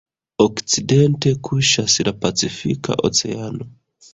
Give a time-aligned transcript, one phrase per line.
[0.45, 3.71] Okcidente kuŝas la Pacifika Oceano.